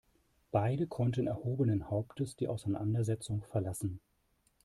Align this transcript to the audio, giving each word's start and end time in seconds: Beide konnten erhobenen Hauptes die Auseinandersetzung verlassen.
Beide 0.49 0.87
konnten 0.87 1.27
erhobenen 1.27 1.91
Hauptes 1.91 2.35
die 2.35 2.47
Auseinandersetzung 2.47 3.43
verlassen. 3.43 3.99